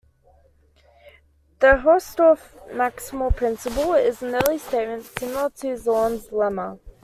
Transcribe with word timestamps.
The 1.59 1.75
Hausdorff 1.77 2.57
maximal 2.71 3.35
principle 3.35 3.93
is 3.93 4.23
an 4.23 4.33
early 4.33 4.57
statement 4.57 5.03
similar 5.05 5.51
to 5.57 5.77
Zorn's 5.77 6.25
lemma. 6.29 6.79